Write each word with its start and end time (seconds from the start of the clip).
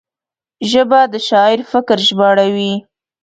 ژبه 0.71 1.01
د 1.13 1.15
شاعر 1.27 1.59
فکر 1.71 1.97
ژباړوي 2.07 2.73